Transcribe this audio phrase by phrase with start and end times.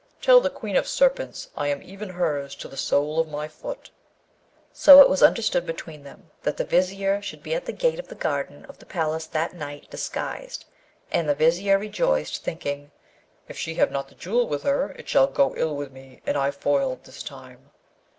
[0.19, 3.91] Tell the Queen of Serpents I am even hers to the sole of my foot.'
[4.73, 8.07] So it was understood between them that the Vizier should be at the gate of
[8.07, 10.65] the garden of the palace that night, disguised;
[11.11, 12.89] and the Vizier rejoiced, thinking,
[13.47, 16.35] 'If she have not the Jewel with her, it shall go ill with me, and
[16.35, 17.69] I foiled this time!'